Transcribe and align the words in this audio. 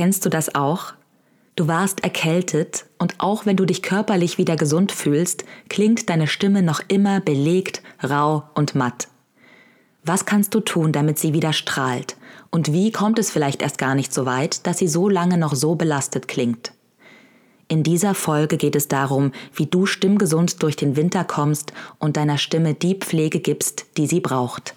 Kennst 0.00 0.24
du 0.24 0.30
das 0.30 0.54
auch? 0.54 0.94
Du 1.56 1.68
warst 1.68 2.02
erkältet 2.02 2.86
und 2.98 3.16
auch 3.18 3.44
wenn 3.44 3.58
du 3.58 3.66
dich 3.66 3.82
körperlich 3.82 4.38
wieder 4.38 4.56
gesund 4.56 4.92
fühlst, 4.92 5.44
klingt 5.68 6.08
deine 6.08 6.26
Stimme 6.26 6.62
noch 6.62 6.80
immer 6.88 7.20
belegt, 7.20 7.82
rau 8.02 8.44
und 8.54 8.74
matt. 8.74 9.08
Was 10.02 10.24
kannst 10.24 10.54
du 10.54 10.60
tun, 10.60 10.92
damit 10.92 11.18
sie 11.18 11.34
wieder 11.34 11.52
strahlt? 11.52 12.16
Und 12.50 12.72
wie 12.72 12.92
kommt 12.92 13.18
es 13.18 13.30
vielleicht 13.30 13.60
erst 13.60 13.76
gar 13.76 13.94
nicht 13.94 14.14
so 14.14 14.24
weit, 14.24 14.66
dass 14.66 14.78
sie 14.78 14.88
so 14.88 15.06
lange 15.06 15.36
noch 15.36 15.54
so 15.54 15.74
belastet 15.74 16.28
klingt? 16.28 16.72
In 17.68 17.82
dieser 17.82 18.14
Folge 18.14 18.56
geht 18.56 18.76
es 18.76 18.88
darum, 18.88 19.32
wie 19.54 19.66
du 19.66 19.84
stimmgesund 19.84 20.62
durch 20.62 20.76
den 20.76 20.96
Winter 20.96 21.24
kommst 21.24 21.74
und 21.98 22.16
deiner 22.16 22.38
Stimme 22.38 22.72
die 22.72 22.94
Pflege 22.94 23.40
gibst, 23.40 23.84
die 23.98 24.06
sie 24.06 24.20
braucht. 24.20 24.74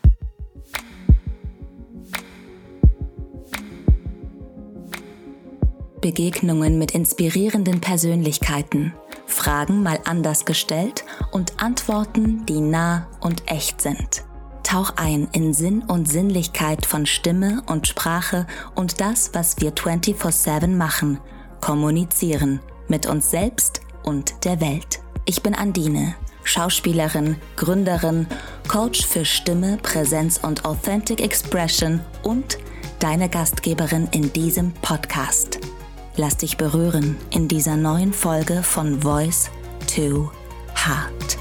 Begegnungen 6.03 6.77
mit 6.77 6.91
inspirierenden 6.91 7.79
Persönlichkeiten, 7.79 8.93
Fragen 9.25 9.81
mal 9.83 9.99
anders 10.03 10.43
gestellt 10.43 11.05
und 11.31 11.63
Antworten, 11.63 12.45
die 12.45 12.59
nah 12.59 13.07
und 13.21 13.49
echt 13.49 13.81
sind. 13.81 14.25
Tauch 14.63 14.91
ein 14.97 15.29
in 15.31 15.53
Sinn 15.53 15.81
und 15.81 16.11
Sinnlichkeit 16.11 16.85
von 16.85 17.05
Stimme 17.05 17.63
und 17.67 17.87
Sprache 17.87 18.47
und 18.75 18.99
das, 18.99 19.29
was 19.31 19.61
wir 19.61 19.71
24/7 19.71 20.75
machen, 20.75 21.21
kommunizieren 21.61 22.59
mit 22.89 23.05
uns 23.05 23.31
selbst 23.31 23.79
und 24.03 24.43
der 24.43 24.59
Welt. 24.59 24.99
Ich 25.23 25.41
bin 25.41 25.55
Andine, 25.55 26.15
Schauspielerin, 26.43 27.37
Gründerin, 27.55 28.27
Coach 28.67 29.05
für 29.05 29.23
Stimme, 29.23 29.77
Präsenz 29.81 30.37
und 30.43 30.65
Authentic 30.65 31.21
Expression 31.21 32.01
und 32.23 32.57
deine 32.99 33.29
Gastgeberin 33.29 34.09
in 34.11 34.33
diesem 34.33 34.73
Podcast. 34.73 35.59
Lass 36.15 36.37
dich 36.37 36.57
berühren 36.57 37.17
in 37.31 37.47
dieser 37.47 37.75
neuen 37.75 38.13
Folge 38.13 38.61
von 38.61 39.01
Voice 39.01 39.49
to 39.87 40.29
Heart. 40.75 41.37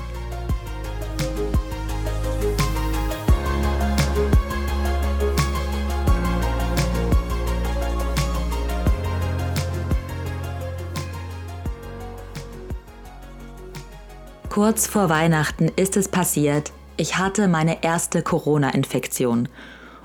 Kurz 14.48 14.86
vor 14.86 15.10
Weihnachten 15.10 15.68
ist 15.76 15.98
es 15.98 16.08
passiert. 16.08 16.72
Ich 16.96 17.18
hatte 17.18 17.46
meine 17.46 17.82
erste 17.84 18.22
Corona-Infektion. 18.22 19.50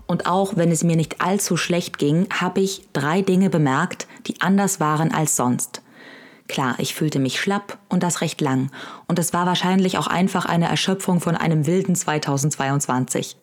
Und 0.08 0.26
auch 0.26 0.56
wenn 0.56 0.72
es 0.72 0.84
mir 0.84 0.96
nicht 0.96 1.22
allzu 1.22 1.58
schlecht 1.58 1.98
ging, 1.98 2.28
habe 2.32 2.62
ich 2.62 2.88
drei 2.94 3.22
Dinge 3.22 3.50
bemerkt, 3.50 4.08
die 4.28 4.42
anders 4.42 4.80
waren 4.80 5.14
als 5.14 5.36
sonst. 5.36 5.82
Klar, 6.48 6.76
ich 6.78 6.96
fühlte 6.96 7.20
mich 7.20 7.40
schlapp 7.40 7.78
und 7.90 8.04
das 8.04 8.22
recht 8.22 8.40
lang. 8.40 8.72
Und 9.08 9.20
es 9.20 9.34
war 9.34 9.46
wahrscheinlich 9.46 9.98
auch 9.98 10.08
einfach 10.08 10.46
eine 10.46 10.68
Erschöpfung 10.68 11.20
von 11.20 11.36
einem 11.36 11.68
wilden 11.68 11.96
2022. 11.96 13.38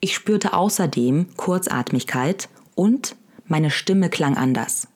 Ich 0.00 0.14
spürte 0.14 0.52
außerdem 0.52 1.36
Kurzatmigkeit 1.36 2.48
und 2.76 3.16
meine 3.46 3.70
Stimme 3.70 4.08
klang 4.08 4.36
anders. 4.36 4.86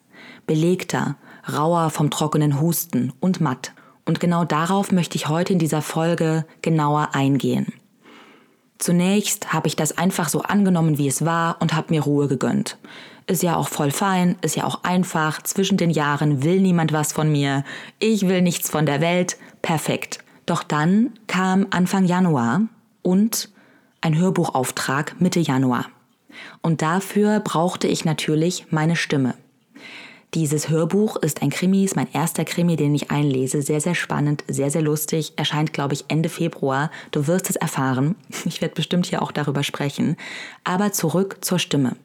Belegter, 0.46 1.16
rauer 1.52 1.90
vom 1.90 2.10
trockenen 2.10 2.60
Husten 2.60 3.12
und 3.18 3.40
matt. 3.40 3.72
Und 4.04 4.20
genau 4.20 4.44
darauf 4.44 4.92
möchte 4.92 5.16
ich 5.16 5.28
heute 5.28 5.52
in 5.52 5.58
dieser 5.58 5.82
Folge 5.82 6.44
genauer 6.60 7.14
eingehen. 7.14 7.72
Zunächst 8.82 9.52
habe 9.52 9.68
ich 9.68 9.76
das 9.76 9.96
einfach 9.96 10.28
so 10.28 10.42
angenommen, 10.42 10.98
wie 10.98 11.06
es 11.06 11.24
war 11.24 11.58
und 11.60 11.72
habe 11.72 11.94
mir 11.94 12.02
Ruhe 12.02 12.26
gegönnt. 12.26 12.78
Ist 13.28 13.44
ja 13.44 13.54
auch 13.54 13.68
voll 13.68 13.92
fein, 13.92 14.34
ist 14.42 14.56
ja 14.56 14.64
auch 14.64 14.82
einfach, 14.82 15.40
zwischen 15.42 15.76
den 15.76 15.90
Jahren 15.90 16.42
will 16.42 16.60
niemand 16.60 16.92
was 16.92 17.12
von 17.12 17.30
mir, 17.30 17.62
ich 18.00 18.26
will 18.26 18.42
nichts 18.42 18.68
von 18.68 18.84
der 18.84 19.00
Welt, 19.00 19.36
perfekt. 19.62 20.18
Doch 20.46 20.64
dann 20.64 21.12
kam 21.28 21.68
Anfang 21.70 22.06
Januar 22.06 22.62
und 23.02 23.50
ein 24.00 24.18
Hörbuchauftrag 24.18 25.20
Mitte 25.20 25.38
Januar. 25.38 25.86
Und 26.60 26.82
dafür 26.82 27.38
brauchte 27.38 27.86
ich 27.86 28.04
natürlich 28.04 28.66
meine 28.70 28.96
Stimme. 28.96 29.34
Dieses 30.34 30.70
Hörbuch 30.70 31.16
ist 31.16 31.42
ein 31.42 31.50
Krimi, 31.50 31.84
ist 31.84 31.94
mein 31.94 32.10
erster 32.10 32.46
Krimi, 32.46 32.76
den 32.76 32.94
ich 32.94 33.10
einlese. 33.10 33.60
Sehr, 33.60 33.82
sehr 33.82 33.94
spannend, 33.94 34.44
sehr, 34.48 34.70
sehr 34.70 34.80
lustig. 34.80 35.34
Erscheint, 35.36 35.74
glaube 35.74 35.92
ich, 35.92 36.06
Ende 36.08 36.30
Februar. 36.30 36.90
Du 37.10 37.26
wirst 37.26 37.50
es 37.50 37.56
erfahren. 37.56 38.14
Ich 38.46 38.62
werde 38.62 38.74
bestimmt 38.74 39.06
hier 39.06 39.20
auch 39.20 39.30
darüber 39.30 39.62
sprechen. 39.62 40.16
Aber 40.64 40.90
zurück 40.92 41.38
zur 41.42 41.58
Stimme. 41.58 41.96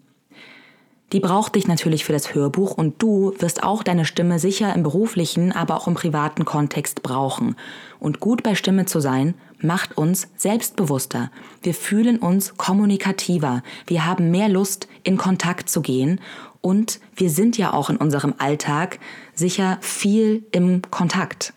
Die 1.13 1.22
braucht 1.22 1.56
dich 1.56 1.68
natürlich 1.68 2.03
für 2.03 2.12
das 2.12 2.35
Hörbuch 2.35 2.72
und 2.72 3.01
du 3.01 3.34
wirst 3.40 3.63
auch 3.63 3.81
deine 3.81 4.03
Stimme 4.03 4.40
sicher 4.40 4.75
im 4.75 4.84
beruflichen, 4.84 5.53
aber 5.53 5.78
auch 5.78 5.88
im 5.88 5.94
privaten 5.94 6.44
Kontext 6.44 7.01
brauchen. 7.01 7.56
Und 8.00 8.19
gut 8.19 8.44
bei 8.44 8.56
Stimme 8.56 8.85
zu 8.85 9.00
sein, 9.00 9.34
macht 9.59 9.97
uns 9.97 10.28
selbstbewusster. 10.35 11.31
Wir 11.62 11.73
fühlen 11.73 12.19
uns 12.19 12.57
kommunikativer. 12.57 13.63
Wir 13.85 14.06
haben 14.06 14.31
mehr 14.31 14.50
Lust, 14.50 14.90
in 15.03 15.17
Kontakt 15.17 15.69
zu 15.69 15.81
gehen 15.81 16.19
und 16.59 17.00
wir 17.16 17.29
sind 17.29 17.57
ja 17.57 17.72
auch 17.72 17.90
in 17.90 17.96
unserem 17.96 18.34
Alltag 18.38 19.00
sicher 19.34 19.78
viel 19.79 20.46
im 20.51 20.81
Kontakt. 20.91 21.53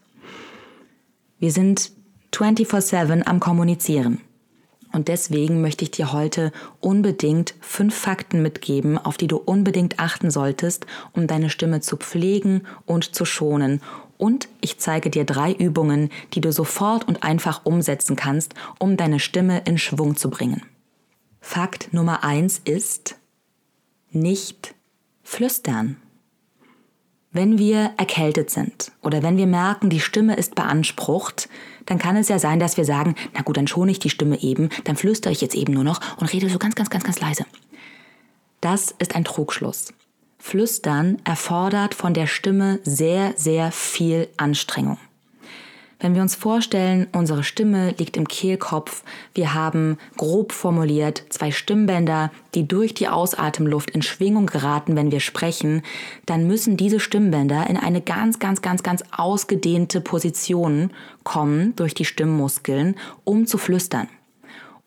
Wir 1.41 1.51
sind 1.51 1.91
24/7 2.31 3.27
am 3.27 3.41
Kommunizieren. 3.41 4.21
Und 4.93 5.09
deswegen 5.09 5.61
möchte 5.61 5.85
ich 5.85 5.91
dir 5.91 6.13
heute 6.13 6.53
unbedingt 6.81 7.55
fünf 7.61 7.95
Fakten 7.95 8.43
mitgeben, 8.43 8.99
auf 8.99 9.17
die 9.17 9.29
du 9.29 9.37
unbedingt 9.37 9.99
achten 9.99 10.31
solltest, 10.31 10.87
um 11.13 11.27
deine 11.27 11.51
Stimme 11.51 11.81
zu 11.81 11.97
pflegen 11.97 12.67
und 12.87 13.15
zu 13.15 13.25
schonen. 13.25 13.81
Und 14.19 14.49
ich 14.61 14.79
zeige 14.79 15.09
dir 15.09 15.25
drei 15.25 15.53
Übungen, 15.53 16.11
die 16.35 16.41
du 16.41 16.53
sofort 16.53 17.07
und 17.07 17.23
einfach 17.23 17.65
umsetzen 17.65 18.17
kannst, 18.17 18.55
um 18.79 18.97
deine 18.97 19.21
Stimme 19.21 19.63
in 19.65 19.79
Schwung 19.79 20.17
zu 20.17 20.29
bringen. 20.29 20.63
Fakt 21.41 21.93
Nummer 21.93 22.23
eins 22.23 22.61
ist 22.65 23.17
nicht 24.11 24.75
Flüstern. 25.23 25.97
Wenn 27.33 27.59
wir 27.59 27.93
erkältet 27.97 28.51
sind 28.51 28.91
oder 29.03 29.23
wenn 29.23 29.37
wir 29.37 29.47
merken, 29.47 29.89
die 29.89 30.01
Stimme 30.01 30.35
ist 30.35 30.57
beansprucht, 30.57 31.49
dann 31.87 31.99
kann 31.99 32.17
es 32.17 32.29
ja 32.29 32.41
sein, 32.41 32.59
dass 32.59 32.77
wir 32.77 32.85
sagen, 32.85 33.15
na 33.35 33.43
gut, 33.43 33.57
dann 33.57 33.69
schone 33.69 33.93
ich 33.93 34.01
die 34.01 34.11
Stimme 34.11 34.41
eben, 34.43 34.69
dann 34.85 34.97
flüstere 34.97 35.33
ich 35.33 35.41
jetzt 35.41 35.55
eben 35.55 35.73
nur 35.73 35.85
noch 35.85 36.01
und 36.19 36.33
rede 36.33 36.49
so 36.49 36.59
ganz, 36.59 36.75
ganz, 36.75 36.91
ganz, 36.91 37.05
ganz 37.05 37.21
leise. 37.21 37.45
Das 38.61 38.93
ist 38.99 39.15
ein 39.15 39.25
Trugschluss. 39.25 39.95
Flüstern 40.39 41.19
erfordert 41.23 41.95
von 41.95 42.15
der 42.15 42.27
Stimme 42.27 42.81
sehr, 42.83 43.35
sehr 43.37 43.71
viel 43.71 44.29
Anstrengung. 44.37 44.99
Wenn 46.01 46.15
wir 46.15 46.23
uns 46.23 46.35
vorstellen, 46.35 47.09
unsere 47.13 47.45
Stimme 47.45 47.91
liegt 47.99 48.17
im 48.17 48.27
Kehlkopf, 48.27 49.05
wir 49.35 49.53
haben 49.53 49.99
grob 50.17 50.53
formuliert 50.53 51.25
zwei 51.29 51.51
Stimmbänder, 51.51 52.33
die 52.55 52.67
durch 52.67 52.95
die 52.95 53.09
Ausatemluft 53.09 53.91
in 53.91 54.01
Schwingung 54.01 54.47
geraten, 54.47 54.97
wenn 54.97 55.13
wir 55.13 55.21
sprechen, 55.21 55.83
dann 56.25 56.47
müssen 56.47 56.79
diese 56.79 57.01
Stimmbänder 57.01 57.69
in 57.69 57.77
eine 57.77 58.01
ganz, 58.01 58.39
ganz, 58.39 58.63
ganz, 58.63 58.83
ganz 58.83 59.05
ausgedehnte 59.15 60.01
Position 60.01 60.91
kommen 61.23 61.77
durch 61.77 61.93
die 61.93 62.07
Stimmmuskeln, 62.07 62.97
um 63.25 63.47
zu 63.47 63.59
flüstern. 63.59 64.09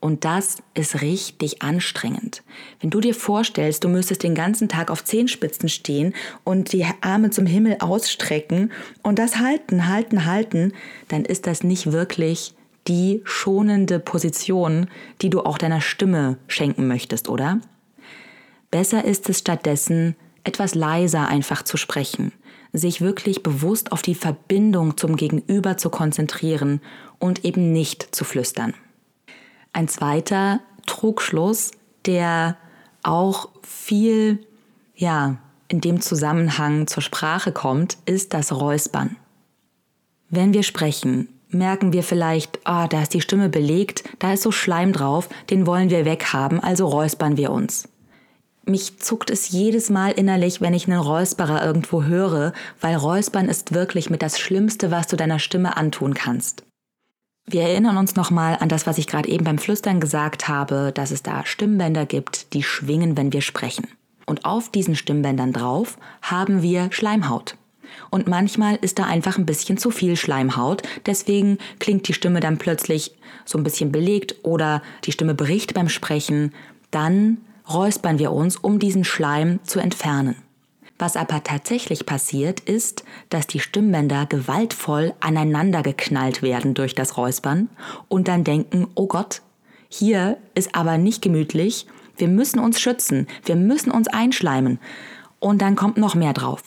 Und 0.04 0.26
das 0.26 0.58
ist 0.74 1.02
richtig 1.02 1.62
anstrengend. 1.62 2.44
Wenn 2.82 2.90
du 2.90 3.00
dir 3.00 3.16
vorstellst, 3.16 3.86
du 3.86 3.88
müsstest 3.88 4.24
den 4.24 4.36
ganzen 4.36 4.68
Tag 4.68 4.92
auf 4.92 5.06
Zehenspitzen 5.06 5.70
stehen 5.70 6.14
und 6.44 6.74
die 6.74 6.86
Arme 7.00 7.30
zum 7.30 7.46
Himmel 7.46 7.78
ausstrecken 7.80 8.74
und 9.02 9.18
das 9.18 9.38
halten, 9.38 9.88
halten, 9.88 10.26
halten, 10.26 10.74
dann 11.08 11.24
ist 11.24 11.48
das 11.48 11.64
nicht 11.64 11.94
wirklich 11.94 12.54
die 12.86 13.22
schonende 13.24 13.98
Position, 14.02 14.88
die 15.22 15.30
du 15.30 15.40
auch 15.40 15.58
deiner 15.58 15.80
Stimme 15.80 16.38
schenken 16.48 16.86
möchtest, 16.86 17.30
oder? 17.30 17.62
Besser 18.72 19.06
ist 19.06 19.30
es 19.30 19.40
stattdessen, 19.40 20.18
etwas 20.44 20.76
leiser 20.76 21.30
einfach 21.30 21.64
zu 21.64 21.78
sprechen, 21.78 22.34
sich 22.74 23.00
wirklich 23.00 23.42
bewusst 23.42 23.94
auf 23.94 24.02
die 24.02 24.16
Verbindung 24.16 24.98
zum 24.98 25.16
Gegenüber 25.16 25.78
zu 25.78 25.90
konzentrieren 25.90 26.82
und 27.20 27.46
eben 27.46 27.72
nicht 27.72 28.14
zu 28.14 28.26
flüstern. 28.26 28.74
Ein 29.74 29.88
zweiter 29.88 30.60
Trugschluss, 30.86 31.72
der 32.06 32.58
auch 33.02 33.50
viel, 33.64 34.46
ja, 34.96 35.38
in 35.68 35.82
dem 35.82 36.00
Zusammenhang 36.00 36.86
zur 36.86 37.02
Sprache 37.02 37.52
kommt, 37.52 37.98
ist 38.06 38.36
das 38.36 38.52
Räuspern. 38.52 39.16
Wenn 40.30 40.54
wir 40.54 40.62
sprechen, 40.62 41.28
merken 41.50 41.92
wir 41.94 42.04
vielleicht, 42.04 42.60
ah, 42.66 42.88
da 42.88 43.02
ist 43.02 43.16
die 43.16 43.22
Stimme 43.22 43.50
belegt, 43.50 44.04
da 44.20 44.34
ist 44.34 44.44
so 44.44 44.52
Schleim 44.52 44.94
drauf, 44.94 45.28
den 45.50 45.66
wollen 45.66 45.90
wir 45.90 46.06
weghaben, 46.06 46.60
also 46.60 46.88
räuspern 46.88 47.38
wir 47.38 47.52
uns. 47.52 47.90
Mich 48.66 49.00
zuckt 49.00 49.30
es 49.30 49.50
jedes 49.50 49.90
Mal 49.90 50.12
innerlich, 50.12 50.62
wenn 50.62 50.74
ich 50.74 50.88
einen 50.88 51.00
Räusperer 51.00 51.66
irgendwo 51.66 52.04
höre, 52.04 52.54
weil 52.80 52.96
Räuspern 52.96 53.50
ist 53.50 53.74
wirklich 53.74 54.10
mit 54.10 54.22
das 54.22 54.40
Schlimmste, 54.40 54.90
was 54.92 55.08
du 55.08 55.18
deiner 55.18 55.40
Stimme 55.40 55.76
antun 55.76 56.14
kannst. 56.14 56.64
Wir 57.46 57.64
erinnern 57.64 57.98
uns 57.98 58.16
nochmal 58.16 58.58
an 58.60 58.70
das, 58.70 58.88
was 58.88 58.98
ich 58.98 59.08
gerade 59.08 59.30
eben 59.30 59.44
beim 59.44 59.58
Flüstern 59.58 60.00
gesagt 60.00 60.48
habe, 60.48 60.92
dass 60.94 61.12
es 61.12 61.24
da 61.24 61.46
Stimmbänder 61.46 62.06
gibt, 62.06 62.54
die 62.54 62.64
schwingen, 62.64 63.18
wenn 63.18 63.34
wir 63.34 63.42
sprechen. 63.42 63.88
Und 64.26 64.46
auf 64.46 64.70
diesen 64.70 64.96
Stimmbändern 64.96 65.52
drauf 65.52 65.98
haben 66.22 66.62
wir 66.62 66.92
Schleimhaut. 66.92 67.58
Und 68.10 68.28
manchmal 68.28 68.78
ist 68.78 68.98
da 68.98 69.04
einfach 69.04 69.38
ein 69.38 69.46
bisschen 69.46 69.78
zu 69.78 69.92
viel 69.92 70.16
Schleimhaut. 70.16 70.84
Deswegen 71.06 71.58
klingt 71.80 72.08
die 72.08 72.14
Stimme 72.14 72.40
dann 72.40 72.58
plötzlich 72.58 73.14
so 73.46 73.58
ein 73.58 73.64
bisschen 73.64 73.92
belegt 73.92 74.36
oder 74.44 74.82
die 75.04 75.12
Stimme 75.12 75.36
bricht 75.36 75.74
beim 75.74 75.90
Sprechen. 75.90 76.54
Dann 76.92 77.40
räuspern 77.70 78.20
wir 78.20 78.32
uns, 78.32 78.56
um 78.56 78.80
diesen 78.80 79.04
Schleim 79.04 79.60
zu 79.64 79.80
entfernen. 79.80 80.38
Was 81.00 81.18
aber 81.18 81.44
tatsächlich 81.44 82.06
passiert, 82.06 82.60
ist, 82.60 83.04
dass 83.30 83.48
die 83.48 83.60
Stimmbänder 83.60 84.26
gewaltvoll 84.26 85.14
aneinander 85.20 85.82
geknallt 85.82 86.42
werden 86.42 86.76
durch 86.76 86.96
das 86.96 87.18
Räuspern 87.18 87.70
und 88.08 88.28
dann 88.28 88.44
denken, 88.44 88.88
oh 88.96 89.08
Gott, 89.08 89.42
hier 89.90 90.38
ist 90.56 90.76
aber 90.76 90.98
nicht 90.98 91.22
gemütlich, 91.22 91.88
wir 92.18 92.28
müssen 92.28 92.60
uns 92.60 92.80
schützen, 92.80 93.28
wir 93.46 93.56
müssen 93.56 93.92
uns 93.92 94.08
einschleimen. 94.08 94.80
Und 95.40 95.62
dann 95.62 95.76
kommt 95.76 95.98
noch 95.98 96.16
mehr 96.16 96.34
drauf. 96.34 96.64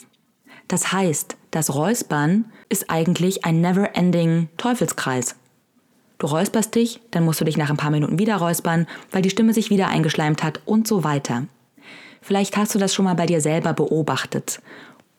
Das 0.69 0.93
heißt, 0.93 1.37
das 1.51 1.75
Räuspern 1.75 2.47
ist 2.69 2.91
eigentlich 2.91 3.45
ein 3.45 3.61
never-ending 3.61 4.49
Teufelskreis. 4.57 5.37
Du 6.19 6.27
räusperst 6.27 6.75
dich, 6.75 7.01
dann 7.11 7.25
musst 7.25 7.41
du 7.41 7.45
dich 7.45 7.57
nach 7.57 7.71
ein 7.71 7.77
paar 7.77 7.91
Minuten 7.91 8.19
wieder 8.19 8.37
räuspern, 8.37 8.87
weil 9.13 9.23
die 9.23 9.31
Stimme 9.31 9.53
sich 9.53 9.71
wieder 9.71 9.89
eingeschleimt 9.89 10.43
hat 10.43 10.61
und 10.65 10.89
so 10.89 11.05
weiter. 11.05 11.45
Vielleicht 12.27 12.57
hast 12.57 12.75
du 12.75 12.81
das 12.81 12.93
schon 12.93 13.05
mal 13.05 13.15
bei 13.15 13.27
dir 13.27 13.41
selber 13.41 13.73
beobachtet 13.73 14.61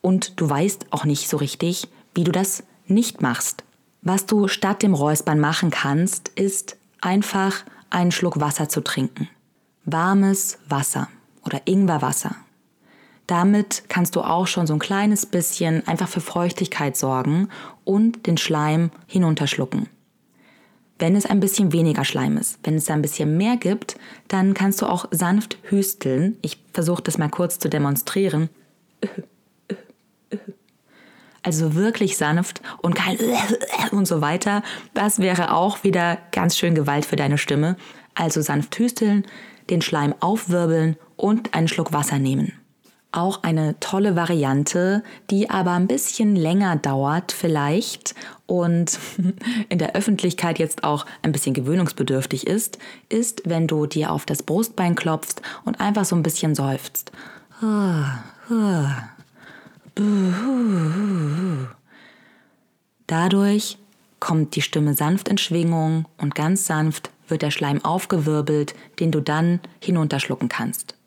und 0.02 0.38
du 0.38 0.50
weißt 0.50 0.88
auch 0.90 1.06
nicht 1.06 1.26
so 1.26 1.38
richtig, 1.38 1.88
wie 2.14 2.22
du 2.22 2.32
das 2.32 2.64
nicht 2.86 3.22
machst. 3.22 3.64
Was 4.02 4.26
du 4.26 4.46
statt 4.46 4.82
dem 4.82 4.92
Räuspern 4.92 5.40
machen 5.40 5.70
kannst, 5.70 6.28
ist 6.28 6.76
einfach 7.00 7.64
einen 7.88 8.12
Schluck 8.12 8.40
Wasser 8.40 8.68
zu 8.68 8.82
trinken. 8.82 9.26
Warmes 9.86 10.58
Wasser 10.68 11.08
oder 11.46 11.62
Ingwerwasser. 11.64 12.36
Damit 13.26 13.84
kannst 13.88 14.14
du 14.14 14.20
auch 14.20 14.46
schon 14.46 14.66
so 14.66 14.74
ein 14.74 14.78
kleines 14.78 15.24
bisschen 15.24 15.88
einfach 15.88 16.08
für 16.08 16.20
Feuchtigkeit 16.20 16.94
sorgen 16.94 17.48
und 17.84 18.26
den 18.26 18.36
Schleim 18.36 18.90
hinunterschlucken. 19.06 19.88
Wenn 20.98 21.14
es 21.14 21.26
ein 21.26 21.40
bisschen 21.40 21.72
weniger 21.72 22.04
Schleim 22.04 22.36
ist, 22.36 22.58
wenn 22.64 22.74
es 22.74 22.86
da 22.86 22.94
ein 22.94 23.02
bisschen 23.02 23.36
mehr 23.36 23.56
gibt, 23.56 23.96
dann 24.26 24.54
kannst 24.54 24.82
du 24.82 24.86
auch 24.86 25.06
sanft 25.10 25.58
hüsteln. 25.62 26.36
Ich 26.42 26.58
versuche 26.72 27.02
das 27.02 27.18
mal 27.18 27.28
kurz 27.28 27.58
zu 27.58 27.68
demonstrieren. 27.68 28.48
Also 31.42 31.74
wirklich 31.76 32.16
sanft 32.16 32.60
und 32.82 32.94
kein 32.94 33.16
und 33.92 34.08
so 34.08 34.20
weiter. 34.20 34.62
Das 34.92 35.20
wäre 35.20 35.54
auch 35.54 35.84
wieder 35.84 36.18
ganz 36.32 36.58
schön 36.58 36.74
Gewalt 36.74 37.06
für 37.06 37.16
deine 37.16 37.38
Stimme. 37.38 37.76
Also 38.14 38.40
sanft 38.40 38.76
hüsteln, 38.78 39.24
den 39.70 39.82
Schleim 39.82 40.14
aufwirbeln 40.18 40.96
und 41.16 41.54
einen 41.54 41.68
Schluck 41.68 41.92
Wasser 41.92 42.18
nehmen. 42.18 42.57
Auch 43.10 43.42
eine 43.42 43.80
tolle 43.80 44.16
Variante, 44.16 45.02
die 45.30 45.48
aber 45.48 45.72
ein 45.72 45.86
bisschen 45.86 46.36
länger 46.36 46.76
dauert 46.76 47.32
vielleicht 47.32 48.14
und 48.46 48.98
in 49.70 49.78
der 49.78 49.94
Öffentlichkeit 49.94 50.58
jetzt 50.58 50.84
auch 50.84 51.06
ein 51.22 51.32
bisschen 51.32 51.54
gewöhnungsbedürftig 51.54 52.46
ist, 52.46 52.78
ist, 53.08 53.42
wenn 53.46 53.66
du 53.66 53.86
dir 53.86 54.12
auf 54.12 54.26
das 54.26 54.42
Brustbein 54.42 54.94
klopfst 54.94 55.40
und 55.64 55.80
einfach 55.80 56.04
so 56.04 56.16
ein 56.16 56.22
bisschen 56.22 56.54
seufzt. 56.54 57.12
Dadurch 63.06 63.78
kommt 64.20 64.54
die 64.54 64.62
Stimme 64.62 64.94
sanft 64.94 65.28
in 65.28 65.38
Schwingung 65.38 66.04
und 66.18 66.34
ganz 66.34 66.66
sanft 66.66 67.10
wird 67.26 67.42
der 67.42 67.50
Schleim 67.50 67.84
aufgewirbelt, 67.84 68.74
den 69.00 69.10
du 69.10 69.20
dann 69.20 69.60
hinunterschlucken 69.82 70.48
kannst. 70.48 70.97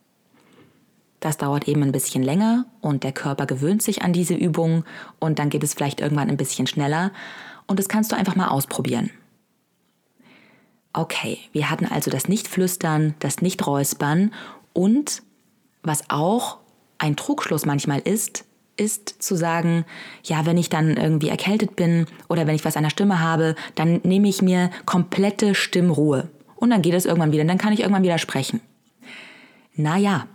Das 1.22 1.38
dauert 1.38 1.68
eben 1.68 1.84
ein 1.84 1.92
bisschen 1.92 2.24
länger 2.24 2.66
und 2.82 3.04
der 3.04 3.12
Körper 3.12 3.46
gewöhnt 3.46 3.84
sich 3.84 4.02
an 4.02 4.12
diese 4.12 4.34
Übung 4.34 4.84
und 5.20 5.38
dann 5.38 5.52
geht 5.52 5.64
es 5.64 5.76
vielleicht 5.76 6.02
irgendwann 6.02 6.30
ein 6.30 6.36
bisschen 6.36 6.66
schneller 6.66 7.12
und 7.68 7.80
das 7.80 7.88
kannst 7.88 8.12
du 8.12 8.18
einfach 8.18 8.36
mal 8.36 8.48
ausprobieren. 8.48 9.12
Okay, 10.94 11.38
wir 11.54 11.70
hatten 11.70 11.86
also 11.86 12.10
das 12.10 12.28
Nicht-Flüstern, 12.28 13.14
das 13.20 13.42
Nicht-Räuspern 13.42 14.34
und 14.74 15.22
was 15.84 16.10
auch 16.10 16.58
ein 16.98 17.16
Trugschluss 17.16 17.68
manchmal 17.68 18.00
ist, 18.00 18.44
ist 18.76 19.22
zu 19.22 19.36
sagen, 19.36 19.86
ja, 20.24 20.48
wenn 20.48 20.58
ich 20.58 20.70
dann 20.70 20.98
irgendwie 20.98 21.30
erkältet 21.30 21.76
bin 21.76 22.08
oder 22.30 22.48
wenn 22.48 22.56
ich 22.56 22.66
was 22.66 22.78
an 22.78 22.84
der 22.84 22.90
Stimme 22.90 23.20
habe, 23.20 23.56
dann 23.76 24.02
nehme 24.04 24.28
ich 24.28 24.42
mir 24.42 24.72
komplette 24.88 25.54
Stimmruhe 25.54 26.30
und 26.56 26.72
dann 26.72 26.82
geht 26.82 26.96
es 26.96 27.06
irgendwann 27.06 27.32
wieder, 27.32 27.46
dann 27.46 27.60
kann 27.60 27.74
ich 27.74 27.82
irgendwann 27.82 28.04
wieder 28.04 28.18
sprechen. 28.18 28.60
Naja, 29.76 30.26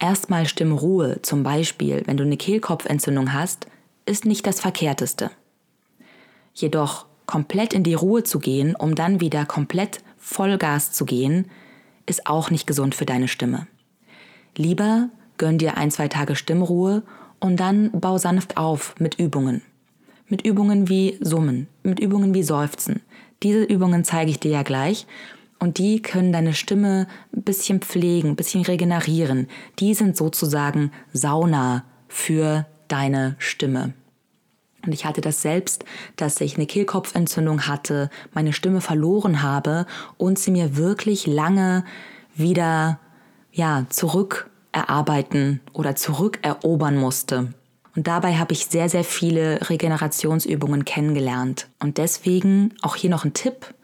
Erstmal 0.00 0.46
Stimmruhe, 0.46 1.20
zum 1.20 1.42
Beispiel, 1.42 2.02
wenn 2.06 2.16
du 2.16 2.24
eine 2.24 2.38
Kehlkopfentzündung 2.38 3.34
hast, 3.34 3.66
ist 4.06 4.24
nicht 4.24 4.46
das 4.46 4.58
Verkehrteste. 4.58 5.30
Jedoch 6.54 7.04
komplett 7.26 7.74
in 7.74 7.84
die 7.84 7.94
Ruhe 7.94 8.24
zu 8.24 8.38
gehen, 8.38 8.74
um 8.74 8.94
dann 8.94 9.20
wieder 9.20 9.44
komplett 9.44 10.02
Vollgas 10.16 10.92
zu 10.92 11.04
gehen, 11.04 11.50
ist 12.06 12.26
auch 12.26 12.50
nicht 12.50 12.66
gesund 12.66 12.94
für 12.94 13.04
deine 13.04 13.28
Stimme. 13.28 13.66
Lieber 14.56 15.10
gönn 15.36 15.58
dir 15.58 15.76
ein, 15.76 15.90
zwei 15.90 16.08
Tage 16.08 16.34
Stimmruhe 16.34 17.02
und 17.38 17.60
dann 17.60 17.90
bau 17.92 18.16
sanft 18.16 18.56
auf 18.56 18.94
mit 18.98 19.16
Übungen. 19.18 19.60
Mit 20.28 20.46
Übungen 20.46 20.88
wie 20.88 21.18
Summen, 21.20 21.68
mit 21.82 22.00
Übungen 22.00 22.32
wie 22.32 22.42
Seufzen. 22.42 23.02
Diese 23.42 23.64
Übungen 23.64 24.04
zeige 24.04 24.30
ich 24.30 24.40
dir 24.40 24.50
ja 24.50 24.62
gleich 24.62 25.06
und 25.60 25.78
die 25.78 26.02
können 26.02 26.32
deine 26.32 26.54
Stimme 26.54 27.06
ein 27.34 27.42
bisschen 27.42 27.80
pflegen, 27.80 28.30
ein 28.30 28.36
bisschen 28.36 28.62
regenerieren. 28.62 29.46
Die 29.78 29.94
sind 29.94 30.16
sozusagen 30.16 30.90
Sauna 31.12 31.84
für 32.08 32.66
deine 32.88 33.36
Stimme. 33.38 33.92
Und 34.84 34.92
ich 34.92 35.04
hatte 35.04 35.20
das 35.20 35.42
selbst, 35.42 35.84
dass 36.16 36.40
ich 36.40 36.56
eine 36.56 36.66
Kehlkopfentzündung 36.66 37.66
hatte, 37.66 38.08
meine 38.32 38.54
Stimme 38.54 38.80
verloren 38.80 39.42
habe 39.42 39.86
und 40.16 40.38
sie 40.38 40.50
mir 40.50 40.76
wirklich 40.76 41.26
lange 41.26 41.84
wieder, 42.34 42.98
ja, 43.52 43.84
zurück 43.90 44.48
erarbeiten 44.72 45.60
oder 45.74 45.94
zurückerobern 45.94 46.96
musste. 46.96 47.52
Und 47.94 48.06
dabei 48.06 48.36
habe 48.36 48.52
ich 48.54 48.66
sehr, 48.66 48.88
sehr 48.88 49.04
viele 49.04 49.68
Regenerationsübungen 49.68 50.86
kennengelernt. 50.86 51.68
Und 51.80 51.98
deswegen 51.98 52.72
auch 52.80 52.96
hier 52.96 53.10
noch 53.10 53.24
ein 53.24 53.34
Tipp, 53.34 53.74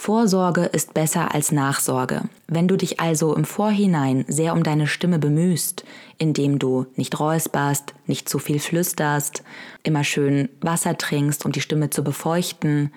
Vorsorge 0.00 0.62
ist 0.62 0.94
besser 0.94 1.34
als 1.34 1.52
Nachsorge. 1.52 2.22
Wenn 2.48 2.68
du 2.68 2.78
dich 2.78 3.00
also 3.00 3.36
im 3.36 3.44
Vorhinein 3.44 4.24
sehr 4.28 4.54
um 4.54 4.62
deine 4.62 4.86
Stimme 4.86 5.18
bemühst, 5.18 5.84
indem 6.16 6.58
du 6.58 6.86
nicht 6.96 7.20
räusperst, 7.20 7.92
nicht 8.06 8.26
zu 8.26 8.38
viel 8.38 8.60
flüsterst, 8.60 9.42
immer 9.82 10.02
schön 10.02 10.48
Wasser 10.62 10.96
trinkst, 10.96 11.44
um 11.44 11.52
die 11.52 11.60
Stimme 11.60 11.90
zu 11.90 12.02
befeuchten, 12.02 12.94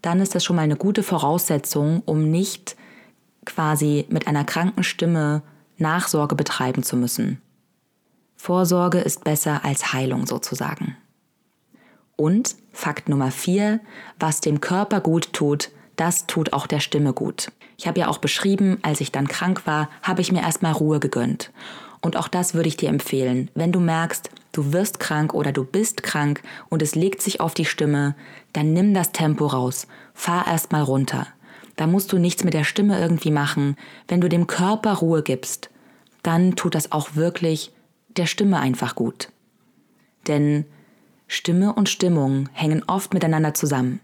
dann 0.00 0.18
ist 0.18 0.34
das 0.34 0.46
schon 0.46 0.56
mal 0.56 0.62
eine 0.62 0.76
gute 0.76 1.02
Voraussetzung, 1.02 2.02
um 2.06 2.30
nicht 2.30 2.74
quasi 3.44 4.06
mit 4.08 4.26
einer 4.26 4.44
kranken 4.44 4.82
Stimme 4.82 5.42
Nachsorge 5.76 6.36
betreiben 6.36 6.82
zu 6.82 6.96
müssen. 6.96 7.42
Vorsorge 8.34 9.00
ist 9.00 9.24
besser 9.24 9.62
als 9.62 9.92
Heilung 9.92 10.24
sozusagen. 10.24 10.96
Und 12.16 12.56
Fakt 12.72 13.10
Nummer 13.10 13.30
vier, 13.30 13.80
was 14.18 14.40
dem 14.40 14.62
Körper 14.62 15.02
gut 15.02 15.34
tut, 15.34 15.70
das 15.96 16.26
tut 16.26 16.52
auch 16.52 16.66
der 16.66 16.80
Stimme 16.80 17.12
gut. 17.12 17.50
Ich 17.78 17.86
habe 17.86 18.00
ja 18.00 18.08
auch 18.08 18.18
beschrieben, 18.18 18.78
als 18.82 19.00
ich 19.00 19.12
dann 19.12 19.28
krank 19.28 19.66
war, 19.66 19.88
habe 20.02 20.20
ich 20.20 20.32
mir 20.32 20.42
erstmal 20.42 20.72
Ruhe 20.72 21.00
gegönnt. 21.00 21.50
Und 22.00 22.16
auch 22.16 22.28
das 22.28 22.54
würde 22.54 22.68
ich 22.68 22.76
dir 22.76 22.88
empfehlen. 22.88 23.50
Wenn 23.54 23.72
du 23.72 23.80
merkst, 23.80 24.30
du 24.52 24.72
wirst 24.72 25.00
krank 25.00 25.34
oder 25.34 25.52
du 25.52 25.64
bist 25.64 26.02
krank 26.02 26.42
und 26.68 26.82
es 26.82 26.94
legt 26.94 27.22
sich 27.22 27.40
auf 27.40 27.54
die 27.54 27.64
Stimme, 27.64 28.14
dann 28.52 28.72
nimm 28.72 28.94
das 28.94 29.12
Tempo 29.12 29.46
raus. 29.46 29.86
Fahr 30.14 30.46
erstmal 30.46 30.82
runter. 30.82 31.26
Da 31.76 31.86
musst 31.86 32.12
du 32.12 32.18
nichts 32.18 32.44
mit 32.44 32.54
der 32.54 32.64
Stimme 32.64 32.98
irgendwie 32.98 33.30
machen. 33.30 33.76
Wenn 34.08 34.20
du 34.20 34.28
dem 34.28 34.46
Körper 34.46 34.94
Ruhe 34.94 35.22
gibst, 35.22 35.70
dann 36.22 36.56
tut 36.56 36.74
das 36.74 36.92
auch 36.92 37.14
wirklich 37.14 37.72
der 38.16 38.26
Stimme 38.26 38.58
einfach 38.58 38.94
gut. 38.94 39.28
Denn 40.26 40.64
Stimme 41.28 41.72
und 41.74 41.88
Stimmung 41.88 42.48
hängen 42.52 42.82
oft 42.86 43.12
miteinander 43.14 43.52
zusammen. 43.54 44.00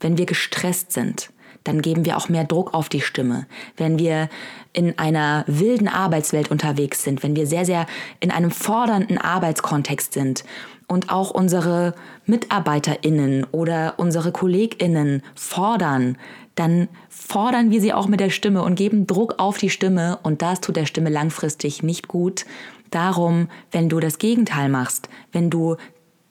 Wenn 0.00 0.18
wir 0.18 0.26
gestresst 0.26 0.92
sind, 0.92 1.30
dann 1.64 1.82
geben 1.82 2.04
wir 2.04 2.16
auch 2.16 2.28
mehr 2.28 2.44
Druck 2.44 2.74
auf 2.74 2.88
die 2.88 3.00
Stimme. 3.00 3.46
Wenn 3.76 3.98
wir 3.98 4.28
in 4.72 4.98
einer 4.98 5.44
wilden 5.46 5.88
Arbeitswelt 5.88 6.50
unterwegs 6.50 7.04
sind, 7.04 7.22
wenn 7.22 7.36
wir 7.36 7.46
sehr, 7.46 7.64
sehr 7.64 7.86
in 8.18 8.30
einem 8.30 8.50
fordernden 8.50 9.18
Arbeitskontext 9.18 10.14
sind 10.14 10.44
und 10.88 11.10
auch 11.10 11.30
unsere 11.30 11.94
Mitarbeiterinnen 12.24 13.46
oder 13.52 13.94
unsere 13.98 14.32
Kolleginnen 14.32 15.22
fordern, 15.34 16.16
dann 16.54 16.88
fordern 17.08 17.70
wir 17.70 17.80
sie 17.80 17.92
auch 17.92 18.08
mit 18.08 18.20
der 18.20 18.30
Stimme 18.30 18.62
und 18.62 18.74
geben 18.74 19.06
Druck 19.06 19.34
auf 19.38 19.58
die 19.58 19.70
Stimme 19.70 20.18
und 20.22 20.42
das 20.42 20.60
tut 20.60 20.76
der 20.76 20.86
Stimme 20.86 21.10
langfristig 21.10 21.82
nicht 21.82 22.08
gut. 22.08 22.44
Darum, 22.90 23.48
wenn 23.70 23.88
du 23.88 24.00
das 24.00 24.18
Gegenteil 24.18 24.68
machst, 24.68 25.08
wenn 25.32 25.48
du 25.50 25.76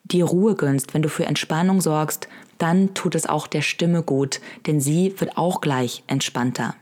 dir 0.04 0.26
Ruhe 0.26 0.56
gönnst, 0.56 0.94
wenn 0.94 1.02
du 1.02 1.10
für 1.10 1.26
Entspannung 1.26 1.82
sorgst, 1.82 2.28
dann 2.60 2.94
tut 2.94 3.16
es 3.16 3.26
auch 3.26 3.48
der 3.48 3.62
Stimme 3.62 4.04
gut, 4.04 4.40
denn 4.68 4.80
sie 4.80 5.16
wird 5.18 5.38
auch 5.38 5.62
gleich 5.62 6.04
entspannter. 6.08 6.76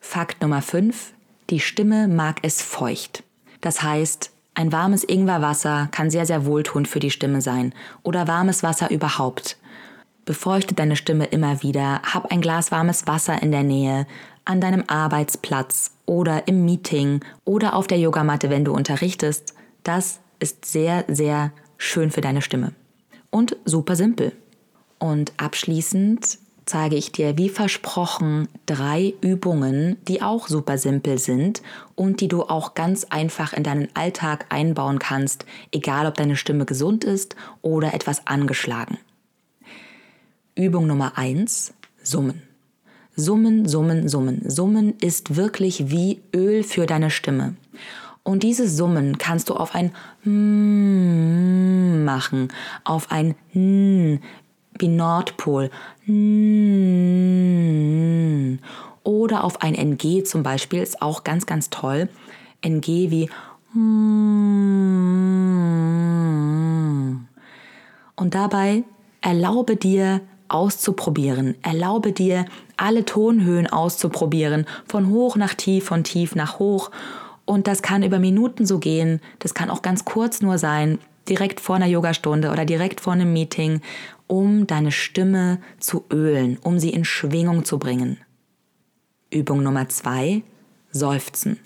Fakt 0.00 0.40
Nummer 0.40 0.62
5. 0.62 1.12
Die 1.50 1.60
Stimme 1.60 2.08
mag 2.08 2.38
es 2.42 2.62
feucht. 2.62 3.22
Das 3.60 3.82
heißt, 3.82 4.30
ein 4.54 4.72
warmes 4.72 5.04
Ingwerwasser 5.04 5.88
kann 5.92 6.10
sehr, 6.10 6.26
sehr 6.26 6.46
wohltuend 6.46 6.88
für 6.88 7.00
die 7.00 7.10
Stimme 7.10 7.40
sein 7.40 7.74
oder 8.02 8.28
warmes 8.28 8.62
Wasser 8.62 8.90
überhaupt. 8.90 9.58
Befeuchte 10.24 10.74
deine 10.74 10.96
Stimme 10.96 11.24
immer 11.26 11.62
wieder, 11.62 12.00
hab 12.02 12.30
ein 12.30 12.40
Glas 12.40 12.70
warmes 12.70 13.06
Wasser 13.06 13.42
in 13.42 13.50
der 13.50 13.62
Nähe, 13.64 14.06
an 14.44 14.60
deinem 14.60 14.84
Arbeitsplatz 14.86 15.92
oder 16.06 16.46
im 16.48 16.64
Meeting 16.64 17.20
oder 17.44 17.74
auf 17.74 17.86
der 17.86 17.98
Yogamatte, 17.98 18.50
wenn 18.50 18.64
du 18.64 18.72
unterrichtest. 18.72 19.54
Das 19.82 20.20
ist 20.38 20.64
sehr, 20.64 21.04
sehr 21.08 21.52
schön 21.76 22.10
für 22.10 22.20
deine 22.20 22.42
Stimme. 22.42 22.72
Und 23.30 23.56
super 23.64 23.96
simpel. 23.96 24.32
Und 25.02 25.32
abschließend 25.36 26.38
zeige 26.64 26.94
ich 26.94 27.10
dir 27.10 27.36
wie 27.36 27.48
versprochen 27.48 28.46
drei 28.66 29.14
Übungen, 29.20 29.96
die 30.06 30.22
auch 30.22 30.46
super 30.46 30.78
simpel 30.78 31.18
sind 31.18 31.60
und 31.96 32.20
die 32.20 32.28
du 32.28 32.44
auch 32.44 32.74
ganz 32.74 33.02
einfach 33.10 33.52
in 33.52 33.64
deinen 33.64 33.88
Alltag 33.94 34.46
einbauen 34.50 35.00
kannst, 35.00 35.44
egal 35.72 36.06
ob 36.06 36.14
deine 36.14 36.36
Stimme 36.36 36.66
gesund 36.66 37.02
ist 37.02 37.34
oder 37.62 37.94
etwas 37.94 38.28
angeschlagen. 38.28 38.96
Übung 40.54 40.86
Nummer 40.86 41.18
eins: 41.18 41.74
Summen. 42.04 42.40
Summen, 43.16 43.66
Summen, 43.66 44.08
Summen. 44.08 44.48
Summen 44.48 44.94
ist 45.00 45.34
wirklich 45.34 45.90
wie 45.90 46.20
Öl 46.32 46.62
für 46.62 46.86
deine 46.86 47.10
Stimme. 47.10 47.56
Und 48.22 48.44
diese 48.44 48.68
Summen 48.68 49.18
kannst 49.18 49.50
du 49.50 49.54
auf 49.54 49.74
ein 49.74 49.90
mm 50.22 52.04
machen, 52.04 52.48
auf 52.84 53.10
ein 53.10 53.34
N 53.54 54.20
wie 54.82 54.88
Nordpol. 54.88 55.70
Oder 59.04 59.44
auf 59.44 59.62
ein 59.62 59.74
NG 59.74 60.24
zum 60.24 60.42
Beispiel 60.42 60.82
ist 60.82 61.00
auch 61.00 61.24
ganz, 61.24 61.46
ganz 61.46 61.70
toll. 61.70 62.10
NG 62.60 63.10
wie 63.10 63.30
und 63.74 64.44
dabei 68.34 68.84
erlaube 69.22 69.76
dir 69.76 70.20
auszuprobieren. 70.48 71.54
Erlaube 71.62 72.12
dir 72.12 72.44
alle 72.76 73.06
Tonhöhen 73.06 73.66
auszuprobieren, 73.66 74.66
von 74.86 75.08
hoch 75.08 75.36
nach 75.36 75.54
tief, 75.54 75.86
von 75.86 76.04
tief 76.04 76.34
nach 76.34 76.58
hoch. 76.58 76.90
Und 77.44 77.66
das 77.66 77.82
kann 77.82 78.02
über 78.02 78.18
Minuten 78.18 78.66
so 78.66 78.78
gehen, 78.78 79.20
das 79.38 79.54
kann 79.54 79.70
auch 79.70 79.82
ganz 79.82 80.04
kurz 80.04 80.42
nur 80.42 80.58
sein, 80.58 80.98
direkt 81.28 81.60
vor 81.60 81.76
einer 81.76 81.86
Yogastunde 81.86 82.50
oder 82.50 82.64
direkt 82.64 83.00
vor 83.00 83.14
einem 83.14 83.32
Meeting 83.32 83.80
um 84.32 84.66
deine 84.66 84.92
Stimme 84.92 85.58
zu 85.78 86.06
ölen, 86.10 86.56
um 86.62 86.78
sie 86.78 86.88
in 86.88 87.04
Schwingung 87.04 87.66
zu 87.66 87.78
bringen. 87.78 88.16
Übung 89.30 89.62
Nummer 89.62 89.90
zwei, 89.90 90.42
Seufzen. 90.90 91.58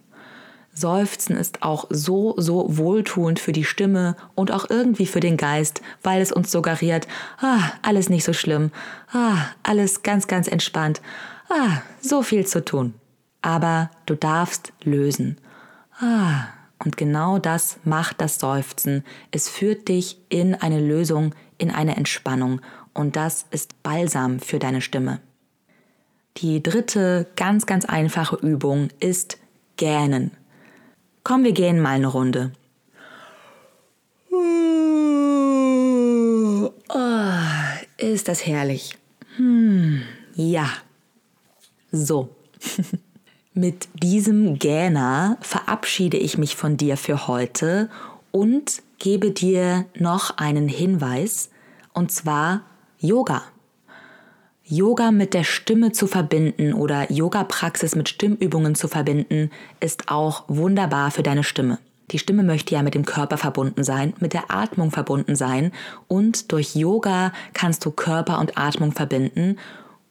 Seufzen 0.72 1.36
ist 1.36 1.62
auch 1.62 1.84
so, 1.90 2.34
so 2.36 2.76
wohltuend 2.76 3.38
für 3.38 3.52
die 3.52 3.62
Stimme 3.62 4.16
und 4.34 4.50
auch 4.50 4.68
irgendwie 4.68 5.06
für 5.06 5.20
den 5.20 5.36
Geist, 5.36 5.80
weil 6.02 6.20
es 6.20 6.32
uns 6.32 6.50
suggeriert, 6.50 7.06
ah, 7.40 7.70
alles 7.82 8.08
nicht 8.08 8.24
so 8.24 8.32
schlimm, 8.32 8.72
ah, 9.12 9.46
alles 9.62 10.02
ganz, 10.02 10.26
ganz 10.26 10.48
entspannt, 10.48 11.00
ah, 11.48 11.82
so 12.00 12.22
viel 12.22 12.48
zu 12.48 12.64
tun. 12.64 12.94
Aber 13.42 13.92
du 14.06 14.16
darfst 14.16 14.72
lösen. 14.82 15.36
Ah, 16.00 16.48
und 16.84 16.96
genau 16.96 17.38
das 17.38 17.78
macht 17.84 18.20
das 18.20 18.40
Seufzen. 18.40 19.04
Es 19.30 19.48
führt 19.48 19.86
dich 19.86 20.18
in 20.30 20.56
eine 20.56 20.80
Lösung, 20.80 21.32
in 21.58 21.70
eine 21.70 21.96
Entspannung. 21.96 22.60
Und 22.94 23.16
das 23.16 23.46
ist 23.50 23.82
Balsam 23.82 24.40
für 24.40 24.58
deine 24.58 24.80
Stimme. 24.80 25.20
Die 26.38 26.62
dritte 26.62 27.26
ganz, 27.36 27.66
ganz 27.66 27.84
einfache 27.84 28.36
Übung 28.36 28.88
ist 29.00 29.38
Gähnen. 29.76 30.32
Komm, 31.24 31.44
wir 31.44 31.52
gehen 31.52 31.80
mal 31.80 31.96
eine 31.96 32.08
Runde. 32.08 32.52
Oh, 36.88 36.96
ist 37.96 38.28
das 38.28 38.46
herrlich. 38.46 38.98
Hm, 39.36 40.02
ja. 40.34 40.68
So. 41.90 42.28
Mit 43.54 43.88
diesem 44.02 44.58
Gähner 44.58 45.38
verabschiede 45.40 46.18
ich 46.18 46.36
mich 46.36 46.56
von 46.56 46.76
dir 46.76 46.98
für 46.98 47.26
heute 47.26 47.88
und 48.30 48.82
gebe 48.98 49.30
dir 49.30 49.86
noch 49.94 50.38
einen 50.38 50.68
Hinweis, 50.68 51.50
und 51.92 52.10
zwar 52.10 52.62
Yoga. 52.98 53.42
Yoga 54.64 55.12
mit 55.12 55.32
der 55.32 55.44
Stimme 55.44 55.92
zu 55.92 56.06
verbinden 56.08 56.72
oder 56.72 57.10
Yoga-Praxis 57.12 57.94
mit 57.94 58.08
Stimmübungen 58.08 58.74
zu 58.74 58.88
verbinden, 58.88 59.50
ist 59.78 60.10
auch 60.10 60.44
wunderbar 60.48 61.12
für 61.12 61.22
deine 61.22 61.44
Stimme. 61.44 61.78
Die 62.10 62.18
Stimme 62.18 62.42
möchte 62.42 62.74
ja 62.74 62.82
mit 62.82 62.94
dem 62.94 63.04
Körper 63.04 63.36
verbunden 63.36 63.84
sein, 63.84 64.14
mit 64.20 64.32
der 64.32 64.50
Atmung 64.50 64.90
verbunden 64.90 65.36
sein 65.36 65.72
und 66.08 66.52
durch 66.52 66.74
Yoga 66.74 67.32
kannst 67.52 67.84
du 67.84 67.90
Körper 67.90 68.38
und 68.38 68.58
Atmung 68.58 68.92
verbinden 68.92 69.58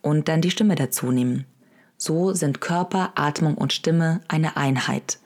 und 0.02 0.28
dann 0.28 0.42
die 0.42 0.52
Stimme 0.52 0.76
dazu 0.76 1.12
nehmen. 1.12 1.46
So 1.98 2.34
sind 2.34 2.60
Körper, 2.60 3.14
Atmung 3.16 3.56
und 3.56 3.74
Stimme 3.74 4.22
eine 4.28 4.58
Einheit. 4.58 5.20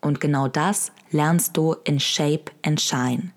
Und 0.00 0.20
genau 0.20 0.48
das 0.48 0.92
lernst 1.10 1.56
du 1.56 1.76
in 1.84 2.00
Shape 2.00 2.52
and 2.62 2.80
Shine. 2.80 3.32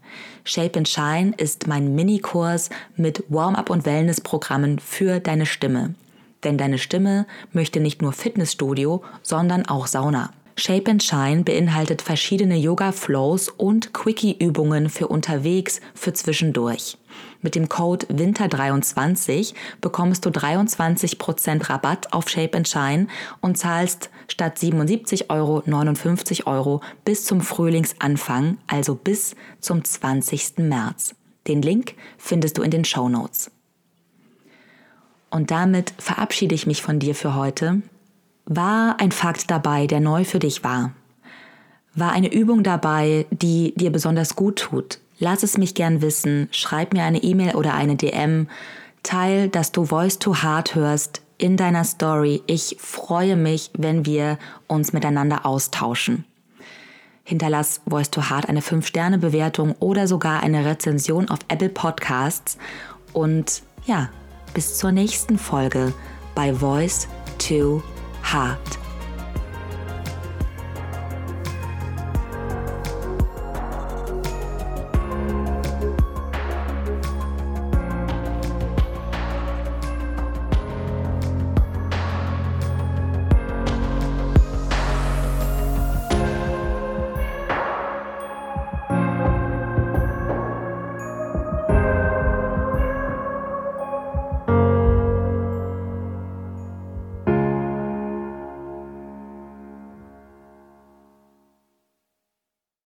Shape 0.45 0.77
and 0.77 0.87
Shine 0.87 1.33
ist 1.37 1.67
mein 1.67 1.95
Minikurs 1.95 2.69
mit 2.95 3.23
Warm-up 3.29 3.69
und 3.69 3.85
Wellness-Programmen 3.85 4.79
für 4.79 5.19
deine 5.19 5.45
Stimme. 5.45 5.95
Denn 6.43 6.57
deine 6.57 6.77
Stimme 6.77 7.25
möchte 7.51 7.79
nicht 7.79 8.01
nur 8.01 8.13
Fitnessstudio, 8.13 9.03
sondern 9.21 9.65
auch 9.65 9.87
Sauna. 9.87 10.31
Shape 10.55 10.91
and 10.91 11.01
Shine 11.01 11.43
beinhaltet 11.43 12.01
verschiedene 12.01 12.57
Yoga-Flows 12.57 13.49
und 13.49 13.93
Quickie-Übungen 13.93 14.89
für 14.89 15.07
unterwegs, 15.07 15.81
für 15.95 16.13
zwischendurch. 16.13 16.97
Mit 17.41 17.55
dem 17.55 17.67
Code 17.69 18.05
Winter23 18.07 19.53
bekommst 19.81 20.25
du 20.25 20.29
23% 20.29 21.69
Rabatt 21.69 22.13
auf 22.13 22.29
Shape 22.29 22.63
Shine 22.65 23.07
und 23.41 23.57
zahlst 23.57 24.09
statt 24.27 24.57
77 24.59 25.29
Euro 25.29 25.61
59 25.65 26.47
Euro 26.47 26.81
bis 27.03 27.25
zum 27.25 27.41
Frühlingsanfang, 27.41 28.57
also 28.67 28.95
bis 28.95 29.35
zum 29.59 29.83
20. 29.83 30.59
März. 30.59 31.15
Den 31.47 31.61
Link 31.61 31.95
findest 32.17 32.57
du 32.57 32.61
in 32.61 32.71
den 32.71 32.85
Show 32.85 33.09
Notes. 33.09 33.51
Und 35.29 35.51
damit 35.51 35.93
verabschiede 35.97 36.55
ich 36.55 36.67
mich 36.67 36.81
von 36.81 36.99
dir 36.99 37.15
für 37.15 37.35
heute. 37.35 37.81
War 38.45 38.99
ein 38.99 39.11
Fakt 39.11 39.49
dabei, 39.49 39.87
der 39.87 39.99
neu 39.99 40.23
für 40.23 40.39
dich 40.39 40.63
war? 40.63 40.93
War 41.95 42.11
eine 42.11 42.31
Übung 42.31 42.63
dabei, 42.63 43.25
die 43.31 43.73
dir 43.75 43.91
besonders 43.91 44.35
gut 44.35 44.59
tut? 44.59 44.99
Lass 45.19 45.43
es 45.43 45.57
mich 45.57 45.75
gern 45.75 46.01
wissen, 46.01 46.47
schreib 46.51 46.93
mir 46.93 47.03
eine 47.03 47.23
E-Mail 47.23 47.55
oder 47.55 47.73
eine 47.73 47.95
DM, 47.95 48.47
teil, 49.03 49.49
dass 49.49 49.71
du 49.71 49.85
Voice 49.85 50.19
to 50.19 50.43
Heart 50.43 50.75
hörst 50.75 51.21
in 51.37 51.57
deiner 51.57 51.83
Story. 51.83 52.41
Ich 52.47 52.77
freue 52.79 53.35
mich, 53.35 53.71
wenn 53.77 54.05
wir 54.05 54.37
uns 54.67 54.93
miteinander 54.93 55.45
austauschen. 55.45 56.25
Hinterlass 57.23 57.81
Voice 57.87 58.11
to 58.11 58.29
Heart 58.29 58.49
eine 58.49 58.61
5-Sterne-Bewertung 58.61 59.75
oder 59.79 60.07
sogar 60.07 60.43
eine 60.43 60.65
Rezension 60.65 61.29
auf 61.29 61.39
Apple 61.47 61.69
Podcasts. 61.69 62.57
Und 63.13 63.63
ja, 63.85 64.09
bis 64.53 64.77
zur 64.77 64.91
nächsten 64.91 65.37
Folge 65.37 65.93
bei 66.35 66.53
Voice 66.53 67.07
to 67.37 67.81
Heart. 68.23 68.82